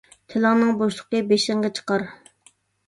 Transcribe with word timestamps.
تىلىڭنىڭ 0.33 0.71
بوشلۇقى 0.81 1.21
بېشىڭغا 1.29 1.73
چىقار. 1.81 2.09